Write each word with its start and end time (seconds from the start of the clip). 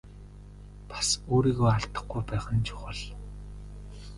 Бас 0.89 1.07
өөрийгөө 1.33 1.69
алдахгүй 1.75 2.21
байх 2.29 2.45
нь 2.55 2.65
чухал. 2.67 3.01